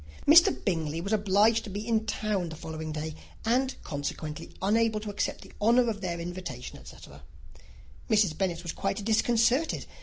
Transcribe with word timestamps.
Mr. 0.27 0.51
Bingley 0.65 0.99
was 0.99 1.13
obliged 1.13 1.63
to 1.63 1.69
be 1.69 1.87
in 1.87 2.07
town 2.07 2.49
the 2.49 2.55
following 2.55 2.91
day, 2.91 3.13
and 3.45 3.75
consequently 3.83 4.49
unable 4.59 4.99
to 4.99 5.11
accept 5.11 5.41
the 5.41 5.53
honour 5.61 5.87
of 5.91 6.01
their 6.01 6.19
invitation, 6.19 6.79
etc. 6.79 7.21
Mrs. 8.09 8.35
Bennet 8.35 8.63
was 8.63 8.71
quite 8.71 9.05
disconcerted. 9.05 9.85